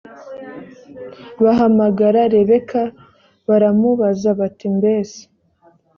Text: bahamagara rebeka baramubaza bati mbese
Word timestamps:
bahamagara 1.43 2.19
rebeka 2.33 2.81
baramubaza 3.47 4.29
bati 4.39 4.65
mbese 4.77 5.19